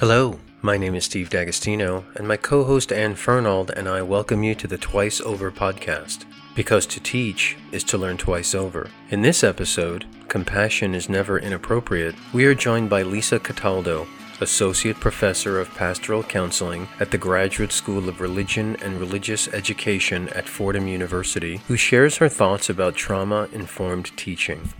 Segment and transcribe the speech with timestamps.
[0.00, 4.42] Hello, my name is Steve D'Agostino, and my co host Anne Fernald and I welcome
[4.42, 6.24] you to the Twice Over podcast.
[6.54, 8.88] Because to teach is to learn twice over.
[9.10, 14.08] In this episode, Compassion is Never Inappropriate, we are joined by Lisa Cataldo,
[14.40, 20.48] Associate Professor of Pastoral Counseling at the Graduate School of Religion and Religious Education at
[20.48, 24.70] Fordham University, who shares her thoughts about trauma informed teaching.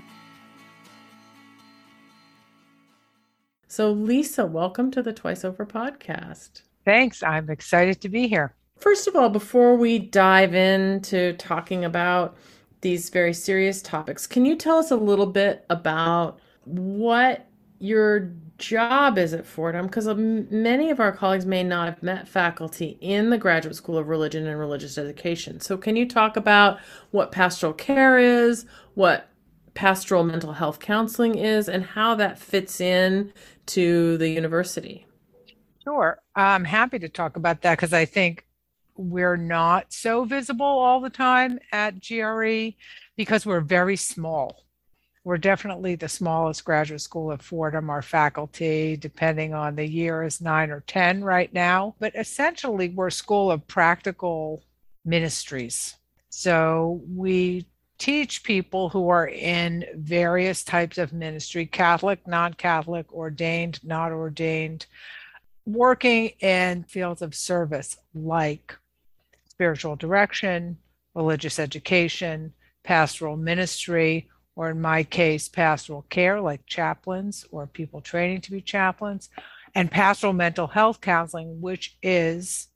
[3.73, 6.63] So, Lisa, welcome to the Twice Over podcast.
[6.85, 7.23] Thanks.
[7.23, 8.53] I'm excited to be here.
[8.81, 12.37] First of all, before we dive into talking about
[12.81, 17.47] these very serious topics, can you tell us a little bit about what
[17.79, 19.87] your job is at Fordham?
[19.87, 23.99] Because um, many of our colleagues may not have met faculty in the Graduate School
[23.99, 25.61] of Religion and Religious Education.
[25.61, 26.81] So, can you talk about
[27.13, 29.29] what pastoral care is, what
[29.75, 33.33] pastoral mental health counseling is, and how that fits in
[33.75, 35.07] to the university?
[35.85, 36.21] Sure.
[36.35, 38.47] I'm happy to talk about that because I think
[38.97, 42.71] we're not so visible all the time at GRE
[43.17, 44.65] because we're very small.
[45.25, 47.91] We're definitely the smallest graduate school at Fordham.
[47.91, 51.95] Our faculty, depending on the year, is nine or 10 right now.
[51.99, 54.63] But essentially, we're a school of practical
[55.05, 55.97] ministries.
[56.31, 57.67] So we
[58.01, 64.87] teach people who are in various types of ministry Catholic, non Catholic, ordained, not ordained,
[65.67, 68.77] working in fields of service like
[69.49, 70.79] spiritual direction,
[71.15, 78.41] religious education, pastoral ministry, or in my case, pastoral care, like chaplains or people training
[78.41, 79.29] to be chaplains,
[79.75, 82.69] and pastoral mental health counseling, which is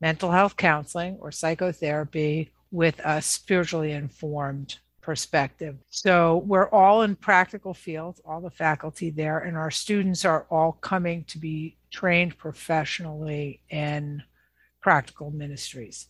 [0.00, 5.76] mental health counseling or psychotherapy with a spiritually informed perspective.
[5.88, 10.72] So we're all in practical fields, all the faculty there, and our students are all
[10.72, 14.22] coming to be trained professionally in
[14.82, 16.08] practical ministries.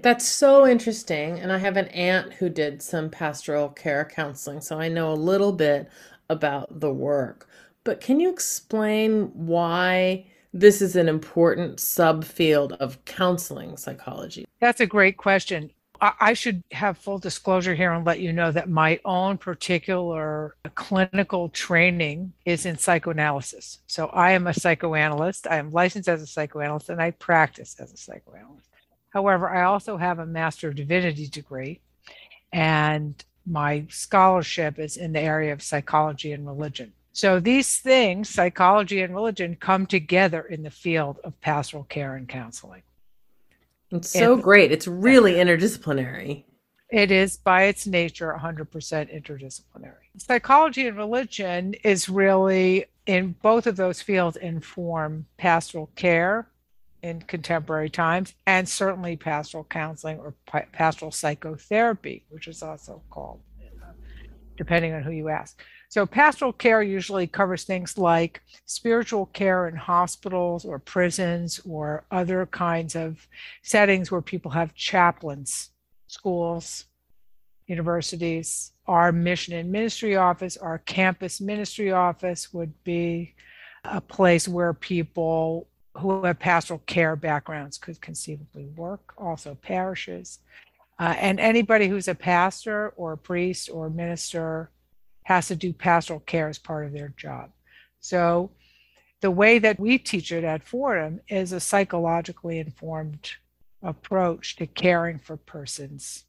[0.00, 1.38] That's so interesting.
[1.38, 5.14] And I have an aunt who did some pastoral care counseling, so I know a
[5.14, 5.88] little bit
[6.30, 7.48] about the work.
[7.84, 14.46] But can you explain why this is an important subfield of counseling psychology?
[14.60, 15.70] That's a great question.
[16.00, 21.48] I should have full disclosure here and let you know that my own particular clinical
[21.48, 23.78] training is in psychoanalysis.
[23.86, 25.46] So I am a psychoanalyst.
[25.46, 28.68] I am licensed as a psychoanalyst and I practice as a psychoanalyst.
[29.10, 31.80] However, I also have a Master of Divinity degree,
[32.52, 36.92] and my scholarship is in the area of psychology and religion.
[37.14, 42.28] So these things, psychology and religion, come together in the field of pastoral care and
[42.28, 42.82] counseling.
[43.92, 44.72] It's so and, great.
[44.72, 46.42] It's really interdisciplinary.
[46.90, 49.92] It is by its nature 100% interdisciplinary.
[50.18, 56.48] Psychology and religion is really, in both of those fields, inform pastoral care
[57.04, 60.34] in contemporary times, and certainly pastoral counseling or
[60.72, 63.40] pastoral psychotherapy, which is also called,
[63.80, 63.92] uh,
[64.56, 65.62] depending on who you ask.
[65.88, 72.46] So, pastoral care usually covers things like spiritual care in hospitals or prisons or other
[72.46, 73.28] kinds of
[73.62, 75.70] settings where people have chaplains,
[76.08, 76.86] schools,
[77.66, 78.72] universities.
[78.86, 83.34] Our mission and ministry office, our campus ministry office would be
[83.84, 90.40] a place where people who have pastoral care backgrounds could conceivably work, also parishes.
[90.98, 94.70] Uh, and anybody who's a pastor or a priest or minister
[95.24, 97.50] has to do pastoral care as part of their job.
[98.00, 98.50] So
[99.20, 103.30] the way that we teach it at Fordham is a psychologically informed
[103.82, 106.24] approach to caring for persons,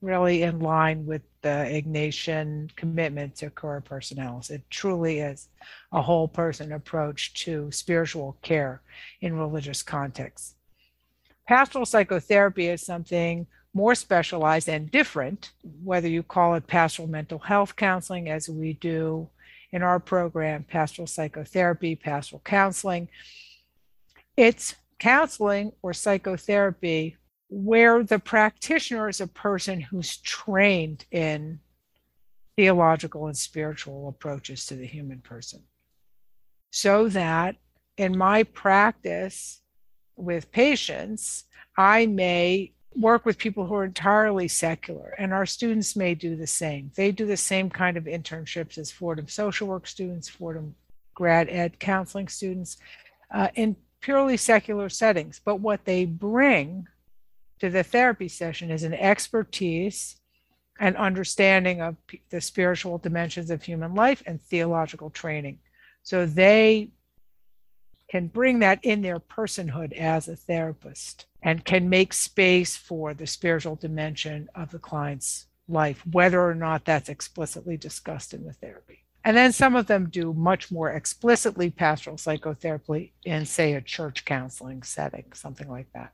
[0.00, 4.50] really in line with the Ignatian commitment to cura personalis.
[4.50, 5.48] It truly is
[5.92, 8.82] a whole person approach to spiritual care
[9.20, 10.54] in religious contexts.
[11.46, 15.52] Pastoral psychotherapy is something more specialized and different,
[15.82, 19.28] whether you call it pastoral mental health counseling, as we do
[19.72, 23.08] in our program, pastoral psychotherapy, pastoral counseling.
[24.36, 27.16] It's counseling or psychotherapy
[27.50, 31.60] where the practitioner is a person who's trained in
[32.56, 35.62] theological and spiritual approaches to the human person.
[36.70, 37.56] So that
[37.96, 39.60] in my practice
[40.16, 41.44] with patients,
[41.76, 46.46] I may work with people who are entirely secular, and our students may do the
[46.46, 46.90] same.
[46.96, 50.74] They do the same kind of internships as Fordham social work students, Fordham
[51.14, 52.76] grad ed counseling students
[53.32, 55.40] uh, in purely secular settings.
[55.44, 56.86] But what they bring
[57.60, 60.16] to the therapy session is an expertise
[60.80, 61.96] and understanding of
[62.30, 65.58] the spiritual dimensions of human life and theological training.
[66.02, 66.90] So they
[68.08, 73.26] can bring that in their personhood as a therapist and can make space for the
[73.26, 79.04] spiritual dimension of the client's life, whether or not that's explicitly discussed in the therapy.
[79.24, 84.24] And then some of them do much more explicitly pastoral psychotherapy in, say, a church
[84.24, 86.12] counseling setting, something like that.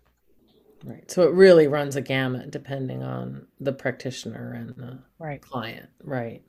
[0.84, 1.10] Right.
[1.10, 5.40] So it really runs a gamut depending on the practitioner and the right.
[5.40, 5.88] client.
[6.02, 6.42] Right.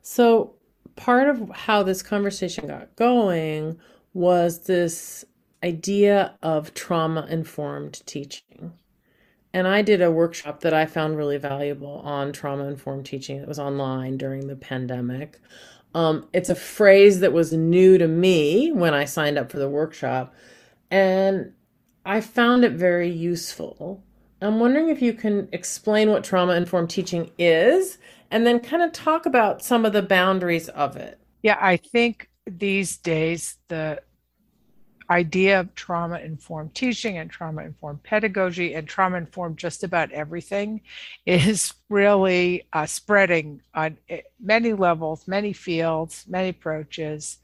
[0.00, 0.54] So
[0.96, 3.78] part of how this conversation got going
[4.14, 5.24] was this
[5.62, 8.72] idea of trauma informed teaching.
[9.52, 13.38] And I did a workshop that I found really valuable on trauma informed teaching.
[13.38, 15.40] It was online during the pandemic.
[15.94, 19.68] Um, it's a phrase that was new to me when I signed up for the
[19.68, 20.34] workshop.
[20.90, 21.54] And
[22.04, 24.02] I found it very useful.
[24.40, 27.98] I'm wondering if you can explain what trauma informed teaching is
[28.30, 31.18] and then kind of talk about some of the boundaries of it.
[31.42, 34.00] Yeah, I think these days the
[35.10, 40.80] idea of trauma informed teaching and trauma informed pedagogy and trauma informed just about everything
[41.26, 47.38] is really uh, spreading on eh, many levels, many fields, many approaches.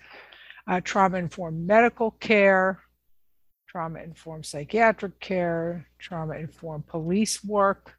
[0.66, 2.80] Uh, trauma informed medical care,
[3.68, 7.96] trauma informed psychiatric care, trauma informed police work,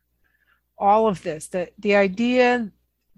[0.78, 1.48] all of this.
[1.48, 2.72] The, the idea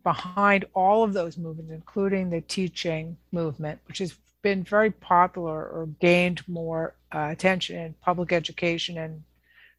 [0.03, 4.15] behind all of those movements, including the teaching movement, which has
[4.47, 9.21] been very popular or gained more uh, attention in public education and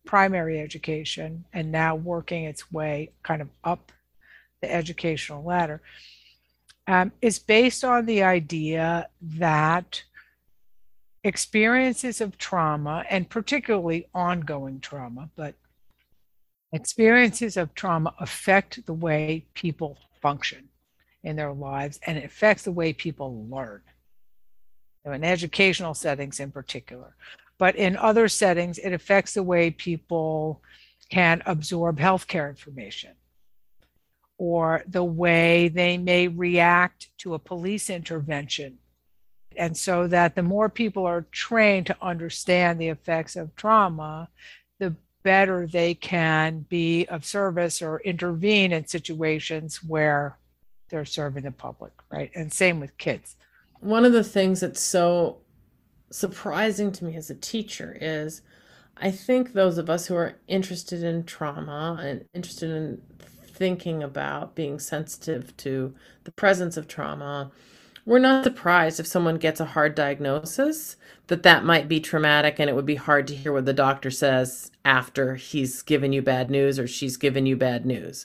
[0.05, 3.93] primary education, and now working its way kind of up
[4.61, 5.81] the educational ladder,
[6.87, 10.03] um, is based on the idea that
[11.25, 15.55] experiences of trauma, and particularly ongoing trauma, but
[16.75, 20.69] experiences of trauma affect the way people function
[21.25, 23.81] in their lives and it affects the way people learn
[25.13, 27.15] in educational settings in particular
[27.59, 30.63] but in other settings it affects the way people
[31.11, 33.13] can absorb healthcare information
[34.37, 38.79] or the way they may react to a police intervention
[39.57, 44.29] and so that the more people are trained to understand the effects of trauma
[44.79, 50.39] the better they can be of service or intervene in situations where
[50.89, 52.31] they're serving the public, right?
[52.35, 53.37] And same with kids.
[53.81, 55.39] One of the things that's so
[56.11, 58.43] surprising to me as a teacher is
[58.97, 63.01] I think those of us who are interested in trauma and interested in
[63.45, 65.95] thinking about being sensitive to
[66.25, 67.51] the presence of trauma
[68.09, 70.97] we're not surprised if someone gets a hard diagnosis
[71.27, 74.11] that that might be traumatic and it would be hard to hear what the doctor
[74.11, 78.25] says after he's given you bad news or she's given you bad news.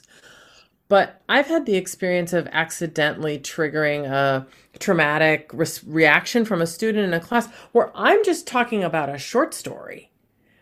[0.88, 4.46] But I've had the experience of accidentally triggering a
[4.78, 9.18] traumatic re- reaction from a student in a class where I'm just talking about a
[9.18, 10.10] short story,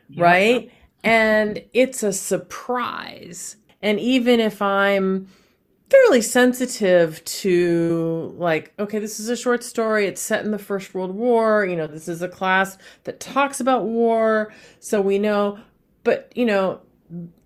[0.09, 0.25] yeah.
[0.25, 0.73] right?
[1.03, 3.57] And it's a surprise.
[3.83, 5.29] And even if I'm
[5.91, 10.95] fairly sensitive to like okay this is a short story it's set in the first
[10.95, 15.59] world war you know this is a class that talks about war so we know
[16.03, 16.81] but you know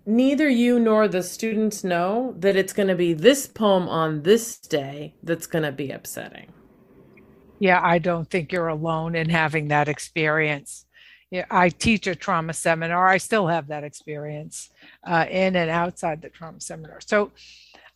[0.07, 4.57] neither you nor the students know that it's going to be this poem on this
[4.57, 6.51] day that's going to be upsetting
[7.59, 10.85] yeah i don't think you're alone in having that experience
[11.29, 13.07] yeah, I teach a trauma seminar.
[13.07, 14.69] I still have that experience
[15.05, 16.99] uh, in and outside the trauma seminar.
[17.01, 17.31] So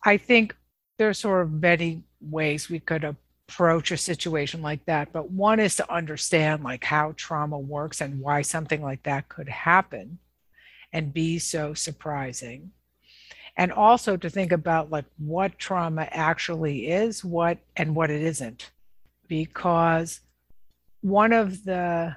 [0.04, 0.54] I think
[0.98, 5.76] there's sort of many ways we could approach a situation like that, but one is
[5.76, 10.18] to understand like how trauma works and why something like that could happen
[10.92, 12.72] and be so surprising.
[13.56, 18.70] And also to think about like what trauma actually is, what and what it isn't.
[19.28, 20.20] Because
[21.00, 22.16] one of the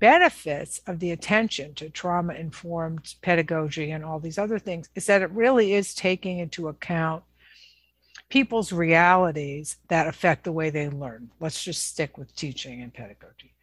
[0.00, 5.22] benefits of the attention to trauma informed pedagogy and all these other things is that
[5.22, 7.22] it really is taking into account
[8.28, 11.30] people's realities that affect the way they learn.
[11.40, 13.54] Let's just stick with teaching and pedagogy.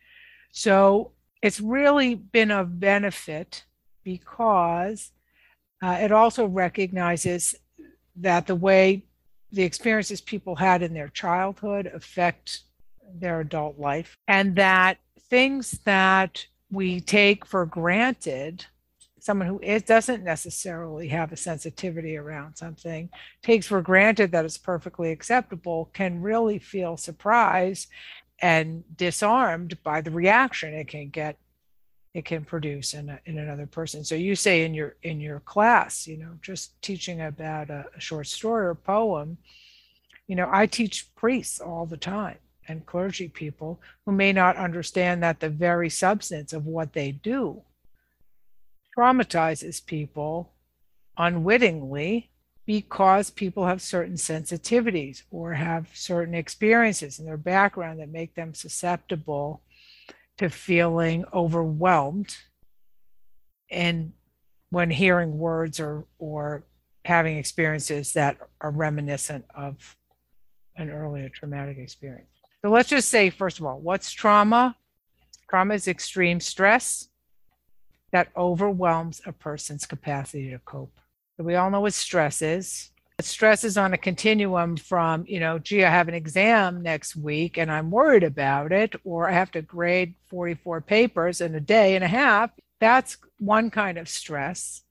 [0.51, 3.65] So it's really been of benefit
[4.03, 5.12] because
[5.81, 7.55] uh, it also recognizes
[8.15, 9.03] that the way
[9.51, 12.62] the experiences people had in their childhood affect
[13.13, 14.98] their adult life and that
[15.29, 18.65] things that we take for granted
[19.20, 23.10] someone who is, doesn't necessarily have a sensitivity around something
[23.43, 27.88] takes for granted that it's perfectly acceptable can really feel surprised
[28.41, 31.38] and disarmed by the reaction it can get
[32.13, 34.03] it can produce in, a, in another person.
[34.03, 38.00] So you say in your in your class you know just teaching about a, a
[38.00, 39.38] short story or poem
[40.27, 42.38] you know i teach priests all the time
[42.68, 47.62] and clergy people who may not understand that the very substance of what they do
[48.98, 50.53] traumatizes people
[51.18, 52.30] unwittingly
[52.65, 58.53] because people have certain sensitivities or have certain experiences in their background that make them
[58.53, 59.62] susceptible
[60.41, 62.36] to feeling overwhelmed
[63.69, 64.12] and
[64.71, 66.63] when hearing words or or
[67.05, 69.95] having experiences that are reminiscent of
[70.77, 72.27] an earlier traumatic experience.
[72.63, 74.75] So let's just say, first of all, what's trauma?
[75.48, 77.10] Trauma is extreme stress
[78.12, 80.98] that overwhelms a person's capacity to cope.
[81.38, 82.89] So we all know what stress is.
[83.25, 87.58] Stress is on a continuum from, you know, gee, I have an exam next week
[87.58, 91.96] and I'm worried about it, or I have to grade 44 papers in a day
[91.96, 92.51] and a half.
[92.80, 94.84] That's one kind of stress.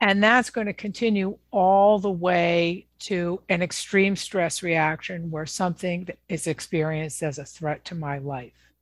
[0.00, 6.08] And that's going to continue all the way to an extreme stress reaction where something
[6.28, 8.72] is experienced as a threat to my life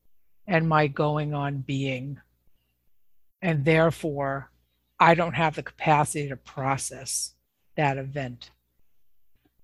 [0.46, 2.20] and my going on being.
[3.42, 4.50] And therefore,
[5.00, 7.34] I don't have the capacity to process
[7.78, 8.50] that event.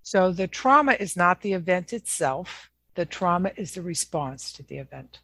[0.02, 4.78] So the trauma is not the event itself, the trauma is the response to the
[4.78, 5.18] event.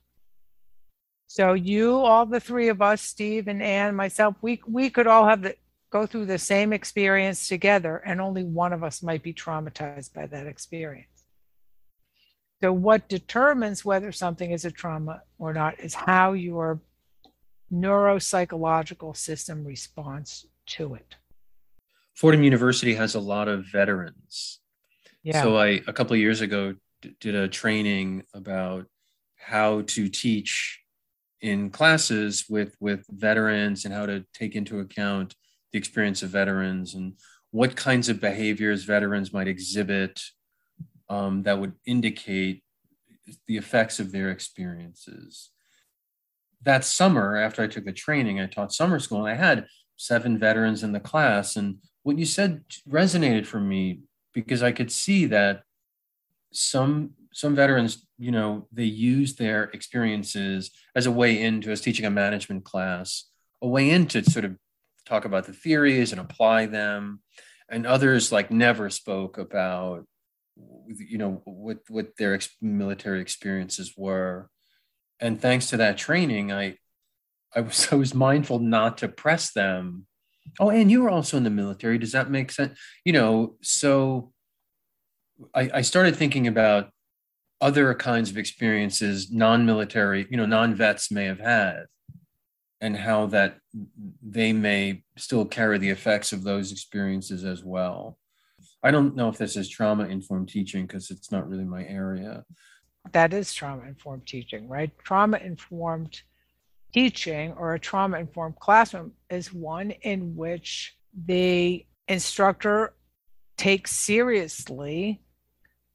[1.28, 5.26] So you, all the three of us, Steve and Anne, myself, we we could all
[5.26, 5.54] have the
[5.90, 10.26] go through the same experience together, and only one of us might be traumatized by
[10.26, 11.24] that experience.
[12.60, 16.80] So, what determines whether something is a trauma or not is how your
[17.72, 21.14] neuropsychological system responds to it.
[22.14, 24.60] Fordham University has a lot of veterans.
[25.22, 25.42] Yeah.
[25.42, 28.86] So I a couple of years ago d- did a training about
[29.36, 30.80] how to teach
[31.40, 35.34] in classes with with veterans and how to take into account
[35.72, 37.14] the experience of veterans and
[37.50, 40.20] what kinds of behaviors veterans might exhibit
[41.08, 42.62] um, that would indicate
[43.46, 45.50] the effects of their experiences.
[46.62, 50.38] That summer, after I took the training, I taught summer school and I had seven
[50.38, 51.56] veterans in the class.
[51.56, 54.00] And what you said resonated for me
[54.32, 55.62] because I could see that
[56.52, 62.04] some some veterans, you know, they use their experiences as a way into as teaching
[62.04, 63.26] a management class,
[63.62, 64.56] a way into sort of
[65.06, 67.20] talk about the theories and apply them.
[67.68, 70.06] And others like never spoke about
[70.86, 74.50] you know what what their ex- military experiences were.
[75.20, 76.76] And thanks to that training i
[77.54, 80.06] i was i was mindful not to press them
[80.58, 84.32] oh and you were also in the military does that make sense you know so
[85.54, 86.90] i i started thinking about
[87.60, 91.84] other kinds of experiences non-military you know non-vets may have had
[92.80, 93.58] and how that
[94.22, 98.18] they may still carry the effects of those experiences as well.
[98.82, 102.44] I don't know if this is trauma informed teaching because it's not really my area.
[103.12, 104.90] That is trauma informed teaching, right?
[105.04, 106.22] Trauma informed
[106.92, 112.94] teaching or a trauma informed classroom is one in which the instructor
[113.56, 115.20] takes seriously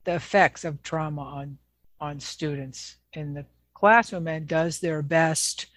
[0.04, 1.58] the effects of trauma on
[2.00, 5.68] on students in the classroom and does their best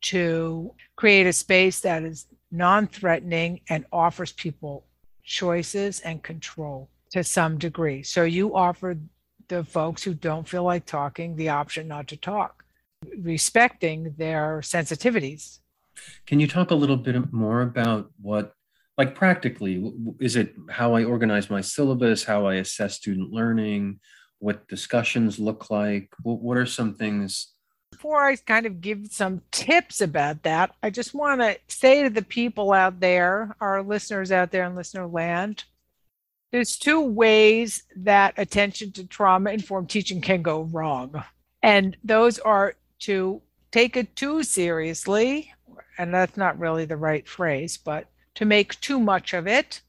[0.00, 4.86] to create a space that is non threatening and offers people
[5.24, 8.02] choices and control to some degree.
[8.02, 8.96] So you offer
[9.48, 12.64] the folks who don't feel like talking the option not to talk,
[13.18, 15.58] respecting their sensitivities.
[16.26, 18.52] Can you talk a little bit more about what,
[18.98, 24.00] like practically, is it how I organize my syllabus, how I assess student learning,
[24.38, 26.10] what discussions look like?
[26.22, 27.52] What, what are some things
[27.92, 32.10] before I kind of give some tips about that, I just want to say to
[32.10, 35.64] the people out there, our listeners out there in listener land,
[36.52, 41.24] there's two ways that attention to trauma informed teaching can go wrong.
[41.62, 45.52] And those are to take it too seriously,
[45.98, 49.80] and that's not really the right phrase, but to make too much of it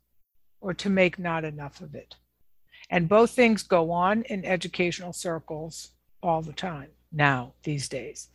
[0.61, 2.15] or to make not enough of it.
[2.89, 5.91] And both things go on in educational circles
[6.23, 8.29] all the time now these days.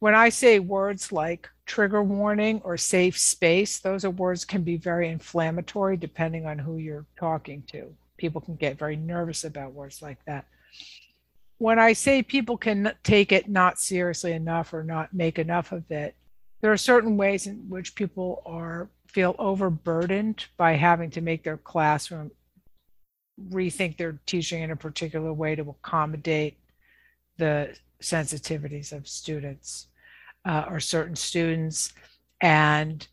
[0.00, 4.76] When I say words like trigger warning or safe space, those are words can be
[4.76, 7.94] very inflammatory depending on who you're talking to.
[8.16, 10.46] People can get very nervous about words like that.
[11.58, 15.90] When I say people can take it not seriously enough or not make enough of
[15.90, 16.14] it,
[16.60, 21.56] there are certain ways in which people are feel overburdened by having to make their
[21.56, 22.30] classroom
[23.50, 26.58] rethink their teaching in a particular way to accommodate
[27.38, 29.86] the sensitivities of students
[30.44, 31.92] uh, or certain students.
[32.40, 33.06] And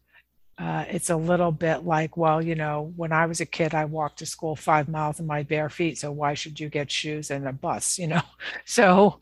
[0.57, 3.85] uh, it's a little bit like, well, you know, when I was a kid, I
[3.85, 5.97] walked to school five miles in my bare feet.
[5.97, 7.99] So why should you get shoes and a bus?
[7.99, 8.21] You know,
[8.65, 9.19] so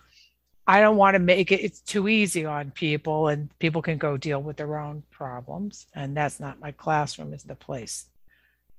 [0.67, 4.15] I don't want to make it, it's too easy on people and people can go
[4.15, 5.87] deal with their own problems.
[5.95, 8.05] And that's not my classroom, is the place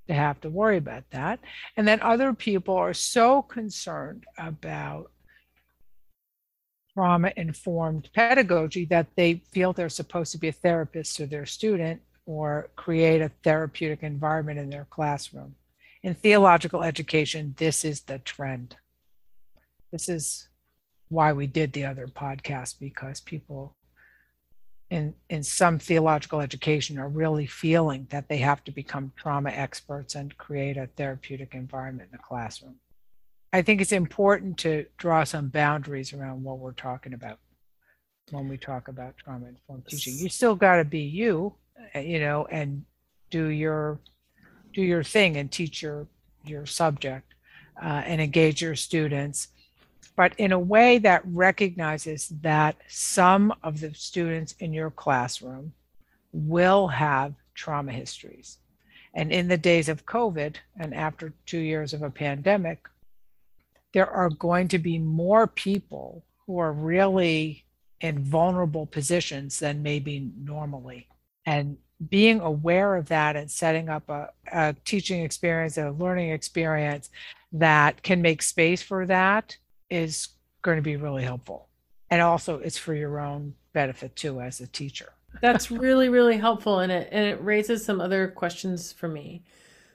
[0.07, 1.41] to have to worry about that.
[1.77, 5.11] And then other people are so concerned about
[6.93, 12.01] trauma informed pedagogy that they feel they're supposed to be a therapist to their student
[12.27, 15.55] or create a therapeutic environment in their classroom.
[16.03, 18.77] In theological education, this is the trend.
[19.91, 20.49] This is
[21.09, 23.77] why we did the other podcast because people
[24.91, 30.15] in in some theological education are really feeling that they have to become trauma experts
[30.15, 32.77] and create a therapeutic environment in the classroom.
[33.53, 37.39] I think it's important to draw some boundaries around what we're talking about
[38.31, 40.15] when we talk about trauma informed teaching.
[40.19, 41.55] You still got to be you,
[41.95, 42.85] you know, and
[43.31, 43.99] do your
[44.73, 46.07] do your thing and teach your
[46.45, 47.35] your subject
[47.83, 49.49] uh, and engage your students
[50.17, 55.73] but in a way that recognizes that some of the students in your classroom
[56.33, 58.59] will have trauma histories.
[59.15, 62.89] And in the days of COVID and after two years of a pandemic,
[63.93, 67.65] there are going to be more people who are really
[68.01, 71.09] in vulnerable positions than maybe normally.
[71.47, 71.77] And
[72.09, 77.11] being aware of that and setting up a, a teaching experience, a learning experience
[77.53, 79.57] that can make space for that
[79.91, 80.29] is
[80.63, 81.69] going to be really helpful.
[82.11, 85.13] And also it's for your own benefit too as a teacher.
[85.41, 89.43] That's really, really helpful and it and it raises some other questions for me.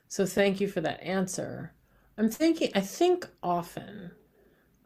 [0.07, 1.73] So thank you for that answer.
[2.17, 4.11] I'm thinking I think often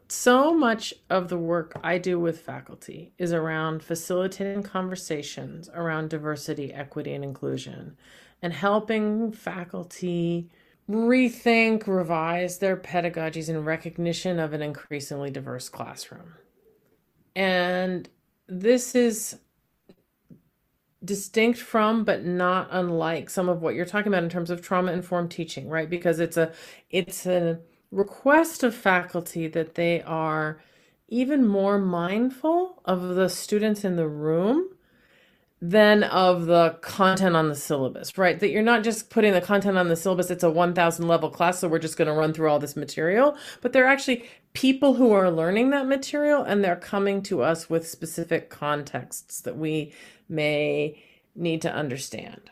[0.08, 6.72] so much of the work I do with faculty is around facilitating conversations around diversity,
[6.72, 7.96] equity, and inclusion
[8.42, 10.50] and helping faculty
[10.88, 16.34] rethink, revise their pedagogies in recognition of an increasingly diverse classroom.
[17.34, 18.08] And
[18.46, 19.38] this is
[21.02, 24.90] distinct from but not unlike some of what you're talking about in terms of trauma
[24.90, 26.50] informed teaching right because it's a
[26.88, 27.58] it's a
[27.94, 30.60] request of faculty that they are
[31.08, 34.68] even more mindful of the students in the room
[35.62, 38.38] than of the content on the syllabus, right?
[38.40, 41.60] That you're not just putting the content on the syllabus, it's a 1000 level class,
[41.60, 43.36] so we're just going to run through all this material.
[43.62, 47.88] But they're actually people who are learning that material and they're coming to us with
[47.88, 49.94] specific contexts that we
[50.28, 51.02] may
[51.34, 52.50] need to understand.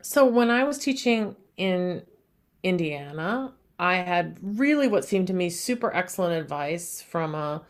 [0.00, 2.02] So when I was teaching in
[2.62, 7.62] Indiana, I had really what seemed to me super excellent advice from a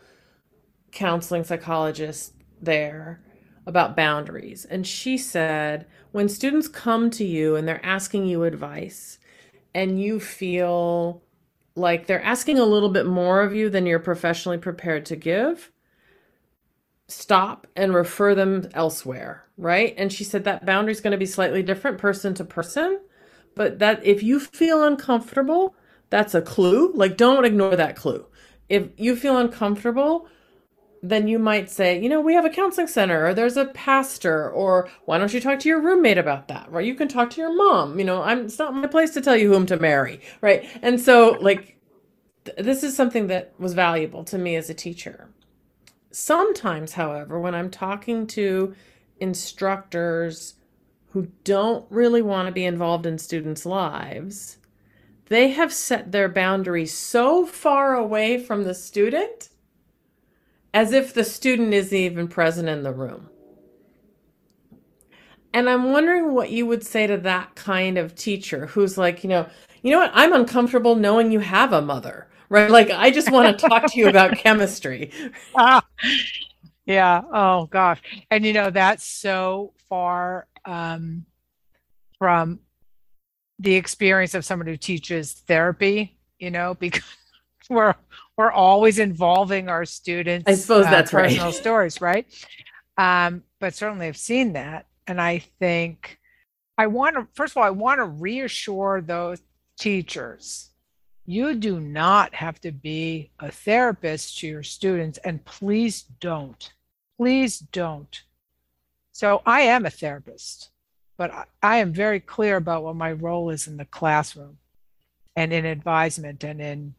[0.91, 3.21] counseling psychologist there
[3.65, 4.65] about boundaries.
[4.65, 9.19] And she said, when students come to you and they're asking you advice
[9.75, 11.21] and you feel
[11.75, 15.71] like they're asking a little bit more of you than you're professionally prepared to give,
[17.07, 19.93] stop and refer them elsewhere, right?
[19.97, 22.99] And she said that boundary is going to be slightly different person to person,
[23.55, 25.75] but that if you feel uncomfortable,
[26.09, 26.91] that's a clue.
[26.93, 28.25] Like don't ignore that clue.
[28.69, 30.27] If you feel uncomfortable,
[31.03, 34.49] then you might say, you know, we have a counseling center or there's a pastor
[34.49, 36.71] or why don't you talk to your roommate about that?
[36.71, 36.85] Right?
[36.85, 37.99] You can talk to your mom.
[37.99, 40.67] You know, I'm it's not my place to tell you whom to marry, right?
[40.81, 41.77] And so like
[42.45, 45.29] th- this is something that was valuable to me as a teacher.
[46.11, 48.73] Sometimes, however, when I'm talking to
[49.19, 50.55] instructors
[51.09, 54.56] who don't really want to be involved in students' lives,
[55.29, 59.49] they have set their boundaries so far away from the student
[60.73, 63.29] as if the student isn't even present in the room.
[65.53, 69.29] And I'm wondering what you would say to that kind of teacher who's like, you
[69.29, 69.47] know,
[69.81, 70.11] you know what?
[70.13, 72.69] I'm uncomfortable knowing you have a mother, right?
[72.69, 75.11] Like, I just want to talk to you about chemistry.
[75.55, 75.83] Ah,
[76.85, 77.21] yeah.
[77.33, 78.01] Oh, gosh.
[78.29, 81.25] And, you know, that's so far um,
[82.19, 82.59] from
[83.59, 87.03] the experience of someone who teaches therapy, you know, because
[87.69, 87.95] we're
[88.37, 90.47] we're always involving our students.
[90.47, 91.53] I suppose uh, that's personal right.
[91.53, 92.27] stories, right?
[92.97, 96.19] Um, but certainly I've seen that, and I think
[96.77, 97.27] I want to.
[97.33, 99.41] First of all, I want to reassure those
[99.77, 100.69] teachers.
[101.25, 106.71] You do not have to be a therapist to your students, and please don't.
[107.17, 108.21] Please don't.
[109.11, 110.69] So, I am a therapist,
[111.17, 114.59] but I, am very clear about what my role is in the classroom
[115.35, 116.95] and in advisement and in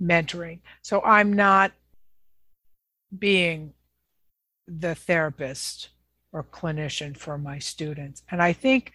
[0.00, 0.60] mentoring.
[0.82, 1.72] So I'm not
[3.18, 3.72] being
[4.68, 5.88] the therapist
[6.32, 8.22] or clinician for my students.
[8.30, 8.92] And I think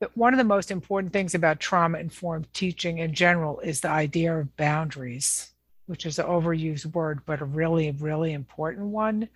[0.00, 3.88] that one of the most important things about trauma informed teaching in general is the
[3.88, 5.52] idea of boundaries,
[5.86, 9.28] which is an overused word, but a really, really important one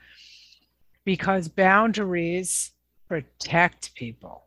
[1.05, 2.73] because boundaries
[3.11, 4.45] protect people.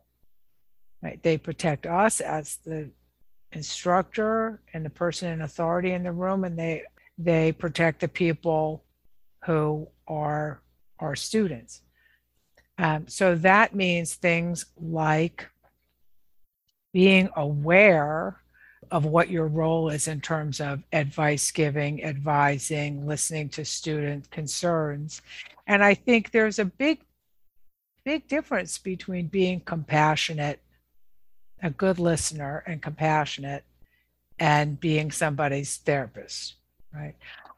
[1.02, 1.22] Right?
[1.22, 2.88] They protect us as the
[3.52, 6.82] instructor and the person in authority in the room, and they
[7.18, 8.82] they protect the people
[9.44, 10.62] who are
[10.98, 11.82] our students.
[12.78, 15.46] Um, so that means things like
[16.94, 18.40] being aware
[18.90, 25.20] of what your role is in terms of advice giving, advising, listening to student concerns.
[25.66, 27.00] And I think there's a big,
[28.04, 30.60] big difference between being compassionate,
[31.62, 33.64] a good listener and compassionate,
[34.38, 36.54] and being somebody's therapist,
[36.92, 37.14] right?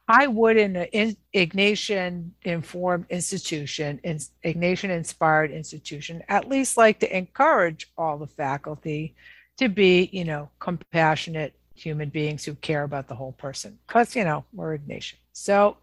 [0.09, 7.17] I would, in an Ignatian informed institution, in Ignatian inspired institution, at least like to
[7.17, 9.17] encourage all the faculty
[9.57, 13.79] to be, you know, compassionate human beings who care about the whole person.
[13.87, 15.17] Because, you know, we're Ignatian.
[15.33, 15.77] So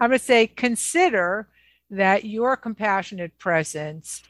[0.00, 1.46] I'm going to say consider
[1.92, 4.22] that your compassionate presence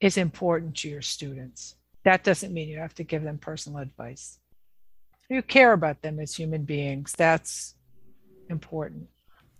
[0.00, 1.74] is important to your students.
[2.04, 4.38] That doesn't mean you have to give them personal advice.
[5.28, 7.14] You care about them as human beings.
[7.16, 7.74] That's
[8.50, 9.08] important.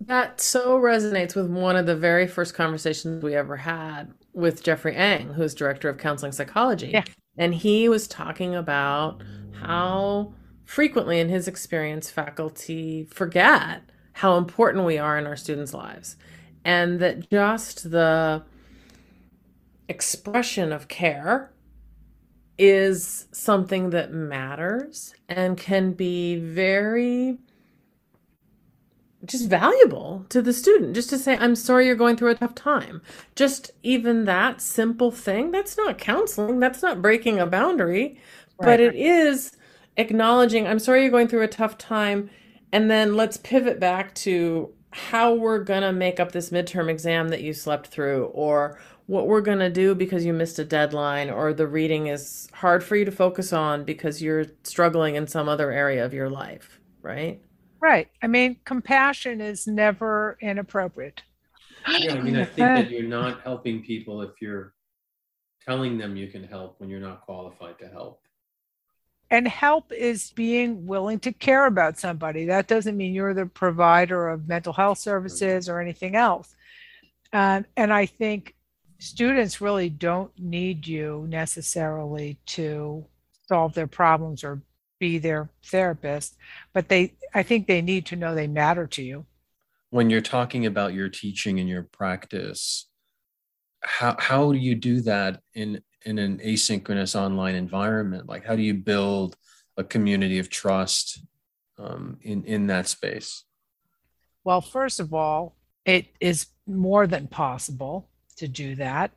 [0.00, 4.94] That so resonates with one of the very first conversations we ever had with Jeffrey
[4.94, 6.90] Ng, who's director of counseling psychology.
[6.92, 7.04] Yeah.
[7.38, 13.80] And he was talking about how frequently, in his experience, faculty forget
[14.12, 16.16] how important we are in our students' lives.
[16.66, 18.42] And that just the
[19.88, 21.52] expression of care
[22.58, 27.38] is something that matters and can be very
[29.24, 32.54] just valuable to the student just to say i'm sorry you're going through a tough
[32.54, 33.02] time
[33.34, 38.18] just even that simple thing that's not counseling that's not breaking a boundary
[38.58, 38.66] right.
[38.66, 39.52] but it is
[39.96, 42.30] acknowledging i'm sorry you're going through a tough time
[42.72, 47.28] and then let's pivot back to how we're going to make up this midterm exam
[47.28, 51.30] that you slept through or what we're going to do because you missed a deadline
[51.30, 55.48] or the reading is hard for you to focus on because you're struggling in some
[55.48, 57.40] other area of your life right
[57.80, 58.08] Right.
[58.22, 61.22] I mean, compassion is never inappropriate.
[61.88, 64.74] Yeah, I mean, I think that you're not helping people if you're
[65.64, 68.22] telling them you can help when you're not qualified to help.
[69.30, 72.44] And help is being willing to care about somebody.
[72.44, 76.54] That doesn't mean you're the provider of mental health services or anything else.
[77.32, 78.54] Um, and I think
[78.98, 83.04] students really don't need you necessarily to
[83.48, 84.62] solve their problems or
[84.98, 86.36] be their therapist,
[86.72, 89.26] but they I think they need to know they matter to you.
[89.90, 92.88] When you're talking about your teaching and your practice,
[93.82, 98.28] how how do you do that in in an asynchronous online environment?
[98.28, 99.36] Like how do you build
[99.76, 101.20] a community of trust
[101.78, 103.44] um, in in that space?
[104.44, 109.10] Well, first of all, it is more than possible to do that.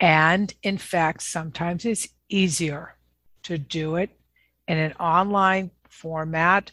[0.00, 2.96] And in fact, sometimes it's easier
[3.44, 4.10] to do it
[4.66, 6.72] in an online format,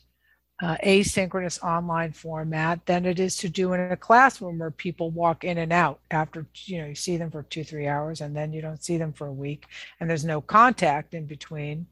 [0.62, 5.44] uh, asynchronous online format, than it is to do in a classroom where people walk
[5.44, 8.52] in and out after, you know, you see them for two, three hours and then
[8.52, 9.68] you don't see them for a week
[10.00, 11.88] and there's no contact in between.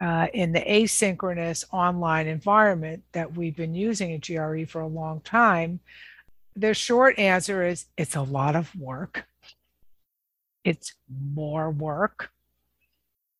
[0.00, 5.20] Uh, in the asynchronous online environment that we've been using at GRE for a long
[5.20, 5.78] time,
[6.56, 9.24] the short answer is it's a lot of work.
[10.64, 12.30] It's more work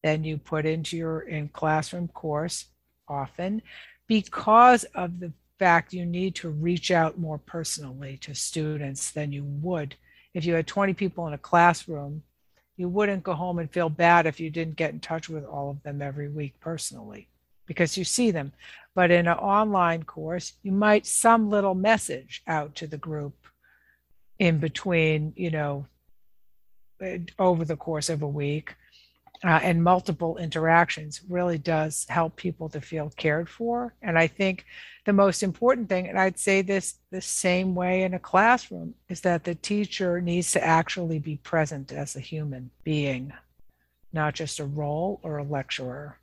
[0.04, 2.66] than you put into your in classroom course
[3.08, 3.62] often
[4.12, 9.42] because of the fact you need to reach out more personally to students than you
[9.42, 9.94] would
[10.35, 12.22] if you had 20 people in a classroom
[12.77, 15.70] you wouldn't go home and feel bad if you didn't get in touch with all
[15.70, 17.27] of them every week personally
[17.66, 18.53] because you see them.
[18.94, 23.35] But in an online course you might some little message out to the group
[24.38, 25.87] in between you know
[27.01, 28.75] eh, over the course of a week
[29.44, 33.94] uh, and multiple interactions really does help people to feel cared for.
[34.00, 34.64] And I think
[35.05, 39.20] the most important thing, and I'd say this the same way in a classroom, is
[39.22, 43.33] that the teacher needs to actually be present as a human being,
[44.12, 46.18] not just a role or a lecturer.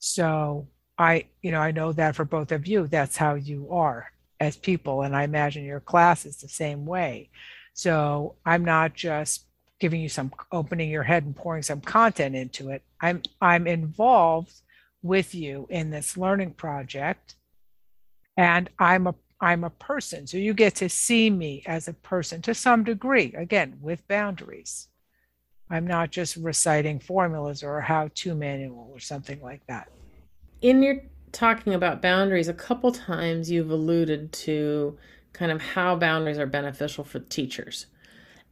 [0.00, 0.66] So
[0.98, 4.56] I, you know, I know that for both of you, that's how you are as
[4.56, 5.02] people.
[5.02, 7.30] And I imagine your class is the same way.
[7.72, 9.44] So I'm not just
[9.80, 12.82] giving you some opening your head and pouring some content into it.
[13.00, 14.60] I'm I'm involved
[15.02, 17.34] with you in this learning project
[18.36, 20.26] and I'm a I'm a person.
[20.26, 24.88] So you get to see me as a person to some degree, again, with boundaries.
[25.70, 29.88] I'm not just reciting formulas or a how to manual or something like that.
[30.60, 30.96] In your
[31.32, 34.98] talking about boundaries, a couple times you've alluded to
[35.32, 37.86] kind of how boundaries are beneficial for teachers.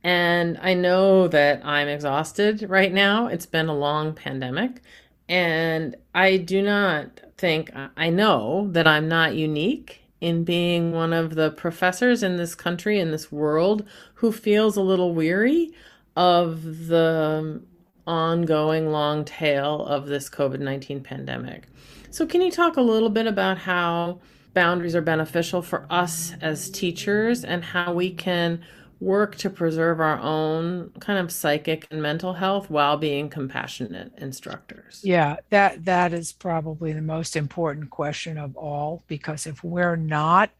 [0.08, 3.26] And I know that I'm exhausted right now.
[3.26, 4.80] It's been a long pandemic.
[5.28, 11.34] And I do not think, I know that I'm not unique in being one of
[11.34, 15.74] the professors in this country, in this world, who feels a little weary
[16.16, 17.60] of the
[18.06, 21.64] ongoing long tail of this COVID 19 pandemic.
[22.10, 24.20] So, can you talk a little bit about how
[24.54, 28.64] boundaries are beneficial for us as teachers and how we can
[29.00, 35.00] work to preserve our own kind of psychic and mental health while being compassionate instructors?
[35.04, 40.50] Yeah, that that is probably the most important question of all because if we're not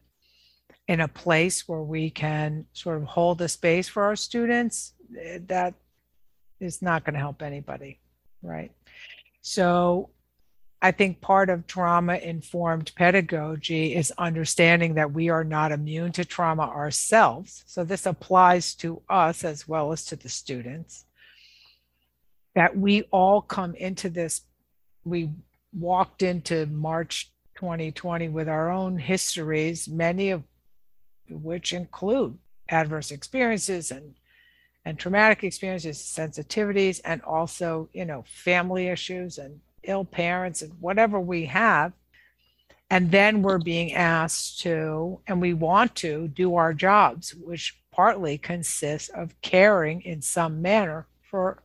[0.87, 5.39] in a place where we can sort of hold a space for our students, eh,
[5.47, 5.75] that
[6.59, 7.99] is not going to help anybody,
[8.41, 8.71] right?
[9.41, 10.09] So
[10.81, 16.23] I think part of trauma informed pedagogy is understanding that we are not immune to
[16.23, 17.63] trauma ourselves.
[17.67, 21.05] So this applies to us as well as to the students.
[22.55, 24.41] That we all come into this,
[25.03, 25.31] we
[25.73, 30.43] walked into March 2020 with our own histories, many of
[31.29, 32.37] which include
[32.69, 34.15] adverse experiences and
[34.85, 41.19] and traumatic experiences, sensitivities, and also, you know, family issues and ill parents and whatever
[41.19, 41.93] we have.
[42.89, 48.37] And then we're being asked to, and we want to do our jobs, which partly
[48.37, 51.61] consists of caring in some manner for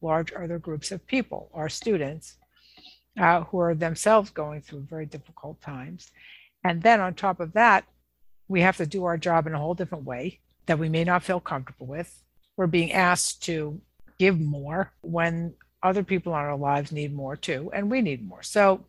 [0.00, 2.36] large other groups of people, our students,
[3.18, 6.10] uh, who are themselves going through very difficult times.
[6.64, 7.84] And then on top of that,
[8.48, 11.22] we have to do our job in a whole different way that we may not
[11.22, 12.22] feel comfortable with.
[12.56, 13.80] We're being asked to
[14.18, 18.42] give more when other people in our lives need more too, and we need more.
[18.42, 18.84] So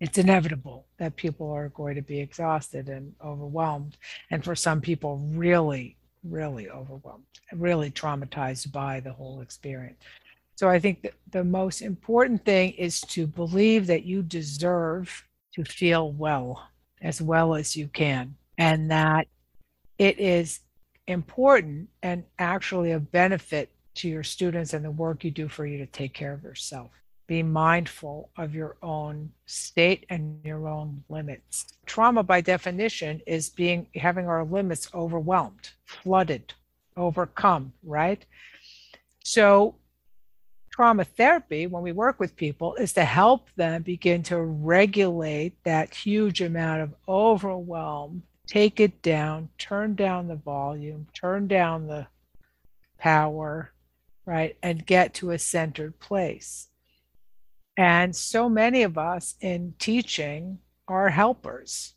[0.00, 3.96] it's inevitable that people are going to be exhausted and overwhelmed.
[4.30, 10.00] And for some people, really, really overwhelmed, really traumatized by the whole experience.
[10.56, 15.64] So I think that the most important thing is to believe that you deserve to
[15.64, 16.68] feel well
[17.00, 19.26] as well as you can, and that
[19.98, 20.60] it is
[21.06, 25.78] important and actually a benefit to your students and the work you do for you
[25.78, 26.90] to take care of yourself.
[27.26, 31.66] Be mindful of your own state and your own limits.
[31.86, 36.52] Trauma, by definition, is being having our limits overwhelmed, flooded,
[36.96, 38.24] overcome, right?
[39.24, 39.76] So,
[40.70, 45.94] trauma therapy, when we work with people, is to help them begin to regulate that
[45.94, 52.06] huge amount of overwhelm, take it down, turn down the volume, turn down the
[52.98, 53.72] power,
[54.26, 54.56] right?
[54.62, 56.68] And get to a centered place.
[57.76, 60.58] And so many of us in teaching
[60.88, 61.94] are helpers.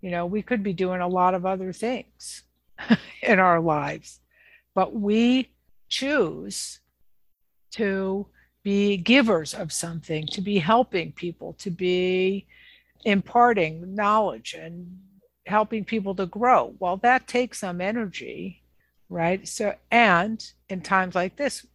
[0.00, 2.42] You know, we could be doing a lot of other things
[3.22, 4.20] in our lives,
[4.74, 5.50] but we
[5.88, 6.80] choose
[7.72, 8.26] to
[8.62, 12.46] be givers of something, to be helping people, to be
[13.04, 14.98] imparting knowledge and
[15.46, 16.74] helping people to grow.
[16.78, 18.60] Well, that takes some energy
[19.10, 19.46] right?
[19.46, 21.66] So, and in times like this,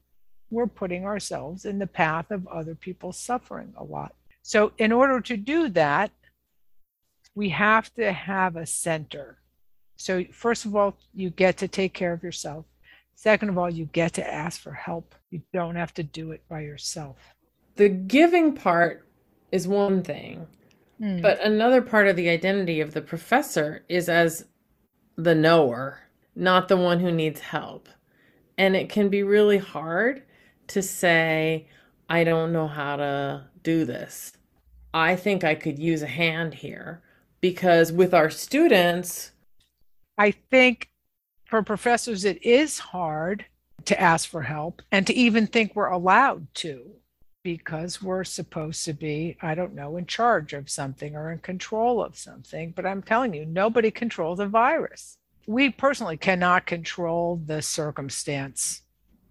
[0.49, 4.15] we're putting ourselves in the path of other people suffering a lot.
[4.41, 6.11] So, in order to do that,
[7.33, 9.39] we have to have a center.
[9.97, 12.65] So, first of all, you get to take care of yourself.
[13.15, 15.15] Second of all, you get to ask for help.
[15.31, 17.17] You don't have to do it by yourself.
[17.75, 19.07] The giving part
[19.51, 20.47] is one thing,
[21.01, 21.21] mm.
[21.21, 24.45] but another part of the identity of the professor is as
[25.17, 26.05] the knower
[26.35, 27.87] not the one who needs help.
[28.57, 30.23] And it can be really hard
[30.67, 31.67] to say,
[32.09, 34.33] I don't know how to do this.
[34.93, 37.01] I think I could use a hand here
[37.41, 39.31] because with our students,
[40.17, 40.89] I think
[41.45, 43.45] for professors, it is hard
[43.85, 46.91] to ask for help and to even think we're allowed to
[47.43, 52.03] because we're supposed to be, I don't know, in charge of something or in control
[52.03, 52.73] of something.
[52.75, 58.81] But I'm telling you, nobody controls a virus we personally cannot control the circumstance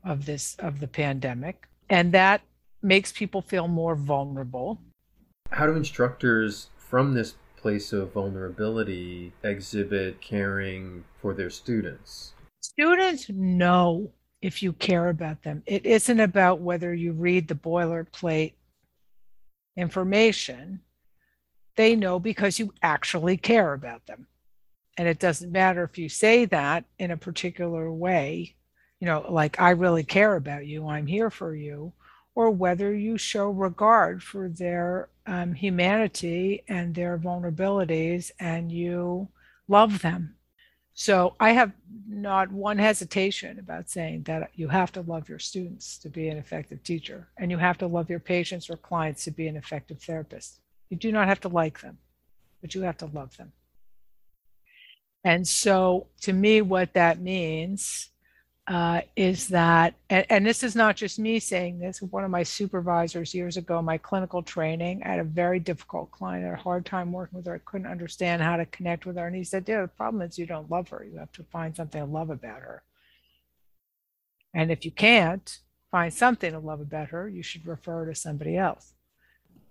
[0.05, 2.43] of this of the pandemic and that
[2.83, 4.81] makes people feel more vulnerable.
[5.51, 12.35] How do instructors from this place of vulnerability exhibit caring for their students?
[12.61, 14.11] Students know
[14.43, 15.63] if you care about them.
[15.67, 18.53] It isn't about whether you read the boilerplate
[19.77, 20.81] information.
[21.77, 24.27] They know because you actually care about them.
[24.97, 28.55] And it doesn't matter if you say that in a particular way,
[29.01, 31.93] you know, like, I really care about you, I'm here for you,
[32.35, 39.29] or whether you show regard for their um, humanity and their vulnerabilities and you
[39.69, 40.37] love them.
[40.95, 41.73] So I have
[42.09, 46.37] not one hesitation about saying that you have to love your students to be an
[46.37, 50.01] effective teacher, and you have to love your patients or clients to be an effective
[50.01, 50.61] therapist.
[50.91, 51.99] You do not have to like them,
[52.61, 53.53] but you have to love them.
[55.25, 58.11] And so, to me, what that means
[58.67, 62.43] uh, is that, and, and, this is not just me saying this, one of my
[62.43, 66.63] supervisors years ago, my clinical training, I had a very difficult client, I had a
[66.63, 67.55] hard time working with her.
[67.55, 69.27] I couldn't understand how to connect with her.
[69.27, 71.05] And he said, Yeah, the problem is you don't love her.
[71.05, 72.83] You have to find something to love about her.
[74.55, 75.59] And if you can't
[75.91, 78.95] find something to love about her, you should refer to somebody else.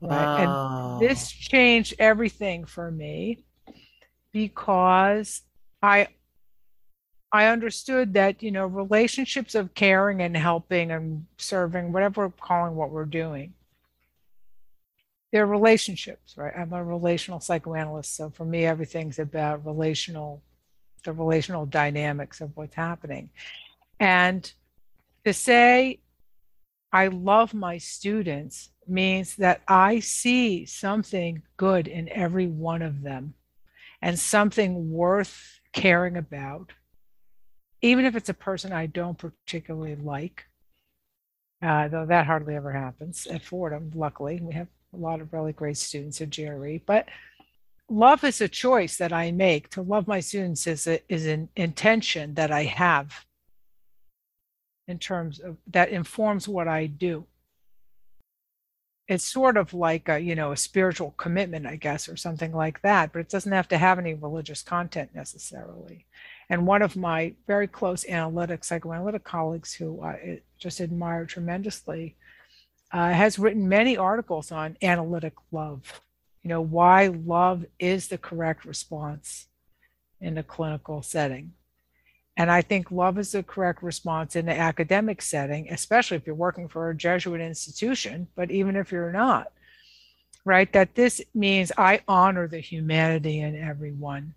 [0.01, 0.45] Right.
[0.45, 0.99] Wow.
[0.99, 3.45] And this changed everything for me
[4.33, 5.43] because
[5.81, 6.09] I
[7.31, 12.75] I understood that, you know, relationships of caring and helping and serving, whatever we're calling
[12.75, 13.53] what we're doing,
[15.31, 16.53] they're relationships, right?
[16.55, 18.15] I'm a relational psychoanalyst.
[18.15, 20.43] So for me, everything's about relational,
[21.03, 23.31] the relational dynamics of what's happening.
[23.99, 24.51] And
[25.25, 26.01] to say,
[26.91, 33.33] I love my students means that I see something good in every one of them
[34.03, 36.73] and something worth caring about
[37.83, 40.45] even if it's a person I don't particularly like,
[41.61, 44.39] uh, though that hardly ever happens at Fordham, luckily.
[44.41, 47.09] We have a lot of really great students at GRE, but
[47.89, 49.69] love is a choice that I make.
[49.71, 53.25] To love my students is, a, is an intention that I have
[54.87, 57.25] in terms of that informs what I do.
[59.07, 62.81] It's sort of like a, you know, a spiritual commitment, I guess, or something like
[62.83, 66.05] that, but it doesn't have to have any religious content necessarily.
[66.49, 72.15] And one of my very close analytic, psychoanalytic colleagues who I just admire tremendously
[72.91, 76.01] uh, has written many articles on analytic love.
[76.43, 79.47] You know, why love is the correct response
[80.21, 81.53] in a clinical setting.
[82.35, 86.35] And I think love is the correct response in the academic setting, especially if you're
[86.35, 89.51] working for a Jesuit institution, but even if you're not,
[90.43, 90.71] right?
[90.73, 94.33] That this means I honor the humanity in everyone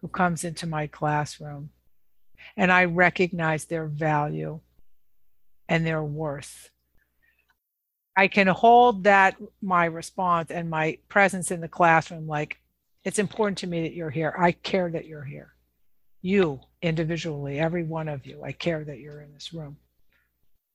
[0.00, 1.70] who comes into my classroom
[2.56, 4.60] and I recognize their value
[5.68, 6.70] and their worth.
[8.16, 12.58] I can hold that, my response and my presence in the classroom, like,
[13.02, 14.34] it's important to me that you're here.
[14.38, 15.53] I care that you're here.
[16.24, 19.76] You individually, every one of you, I care that you're in this room.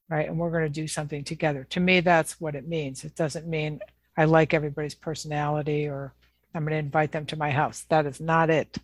[0.07, 0.27] Right.
[0.27, 1.67] And we're going to do something together.
[1.71, 3.03] To me, that's what it means.
[3.03, 3.81] It doesn't mean
[4.15, 6.13] I like everybody's personality or
[6.55, 7.85] I'm going to invite them to my house.
[7.89, 8.79] That is not it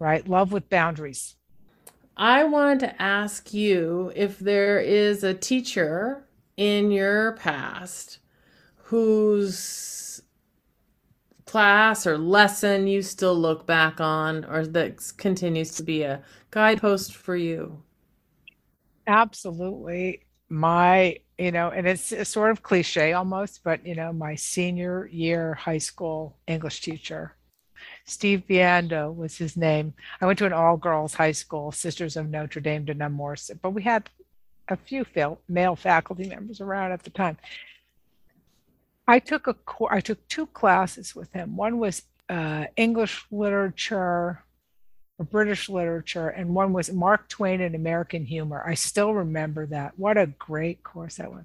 [0.00, 0.26] right?
[0.26, 1.36] Love with boundaries.
[2.16, 6.24] I wanted to ask you if there is a teacher
[6.56, 8.18] in your past
[8.84, 10.22] whose
[11.50, 17.16] class or lesson you still look back on or that continues to be a guidepost
[17.16, 17.82] for you.
[19.06, 20.20] Absolutely.
[20.48, 25.54] My, you know, and it's sort of cliche almost, but, you know, my senior year
[25.54, 27.34] high school English teacher
[28.04, 29.94] Steve Biando was his name.
[30.20, 33.70] I went to an all girls high school, Sisters of Notre Dame de Namur, but
[33.70, 34.10] we had
[34.68, 35.04] a few
[35.48, 37.36] male faculty members around at the time.
[39.06, 39.56] I took a
[39.90, 41.56] I took two classes with him.
[41.56, 44.42] One was uh, English literature
[45.18, 48.62] or British literature, and one was Mark Twain and American humor.
[48.66, 49.98] I still remember that.
[49.98, 51.44] What a great course that was.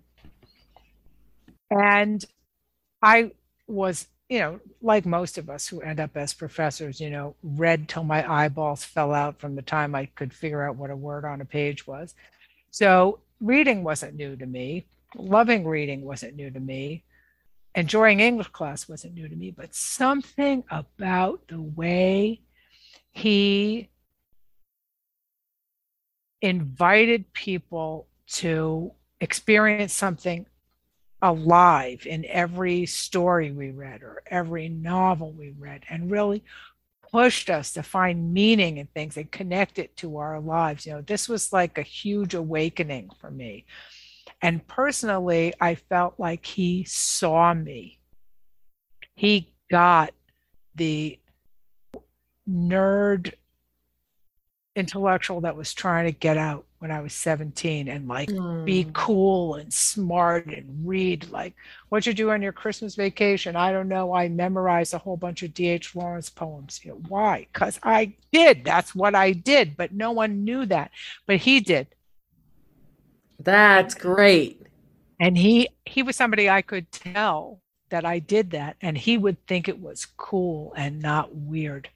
[1.71, 2.23] And
[3.01, 3.31] I
[3.67, 7.87] was you know, like most of us who end up as professors, you know, read
[7.87, 11.25] till my eyeballs fell out from the time I could figure out what a word
[11.25, 12.15] on a page was.
[12.71, 14.87] So reading wasn't new to me.
[15.15, 17.03] Loving reading wasn't new to me.
[17.75, 22.41] Enjoying English class wasn't new to me, but something about the way
[23.11, 23.89] he
[26.41, 30.45] invited people to experience something
[31.21, 36.43] alive in every story we read or every novel we read and really
[37.11, 40.85] pushed us to find meaning in things and connect it to our lives.
[40.85, 43.65] You know, this was like a huge awakening for me.
[44.41, 47.99] And personally, I felt like he saw me.
[49.15, 50.11] He got
[50.75, 51.19] the
[52.47, 53.33] nerd
[54.75, 58.65] intellectual that was trying to get out when I was 17 and like Hmm.
[58.65, 61.53] be cool and smart and read like
[61.89, 63.55] what you do on your Christmas vacation.
[63.55, 64.13] I don't know.
[64.13, 65.95] I memorized a whole bunch of D.H.
[65.95, 66.81] Lawrence poems.
[66.83, 67.47] You know, why?
[67.53, 68.65] Because I did.
[68.65, 69.77] That's what I did.
[69.77, 70.91] But no one knew that.
[71.25, 71.87] But he did.
[73.45, 74.61] That's great.
[75.19, 79.37] And he he was somebody I could tell that I did that and he would
[79.47, 81.89] think it was cool and not weird.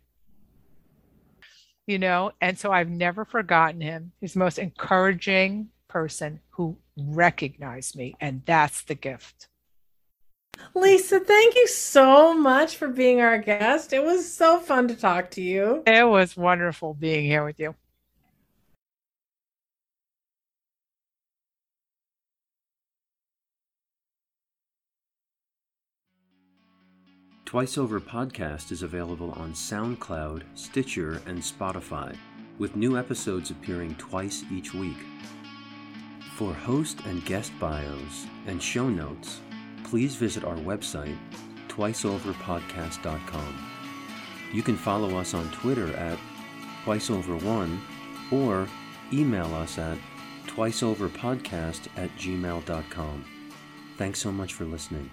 [1.88, 4.12] You know, and so I've never forgotten him.
[4.22, 9.48] He's the most encouraging person who recognized me and that's the gift.
[10.76, 13.92] Lisa, thank you so much for being our guest.
[13.92, 15.84] It was so fun to talk to you.
[15.88, 17.74] It was wonderful being here with you.
[27.50, 32.16] Twice Over Podcast is available on SoundCloud, Stitcher, and Spotify,
[32.60, 35.00] with new episodes appearing twice each week.
[36.36, 39.40] For host and guest bios and show notes,
[39.84, 41.18] please visit our website,
[41.70, 43.70] twiceoverpodcast.com.
[44.54, 46.20] You can follow us on Twitter at
[46.86, 47.80] twiceover1
[48.32, 48.68] or
[49.12, 49.98] email us at
[50.46, 53.26] twiceoverpodcast at gmail.com.
[53.98, 55.10] Thanks so much for listening.